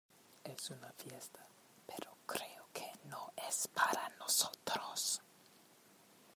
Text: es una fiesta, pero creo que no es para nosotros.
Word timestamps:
es 0.45 0.71
una 0.71 0.91
fiesta, 0.93 1.45
pero 1.85 2.17
creo 2.25 2.65
que 2.73 2.91
no 3.07 3.33
es 3.47 3.67
para 3.67 4.09
nosotros. 4.17 5.21